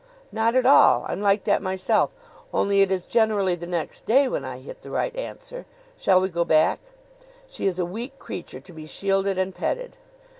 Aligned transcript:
"Not 0.31 0.55
at 0.55 0.65
all. 0.65 1.05
I'm 1.07 1.21
like 1.21 1.43
that 1.43 1.61
myself 1.61 2.09
only 2.51 2.81
it 2.81 2.89
is 2.89 3.05
generally 3.05 3.53
the 3.53 3.67
next 3.67 4.07
day 4.07 4.27
when 4.27 4.43
I 4.43 4.57
hit 4.57 4.81
the 4.81 4.89
right 4.89 5.15
answer. 5.15 5.67
Shall 5.95 6.19
we 6.19 6.29
go 6.29 6.43
back?... 6.43 6.79
She 7.47 7.67
is 7.67 7.77
a 7.77 7.85
weak 7.85 8.17
creature, 8.17 8.61
to 8.61 8.73
be 8.73 8.87
shielded 8.87 9.37
and 9.37 9.53
petted." 9.53 9.97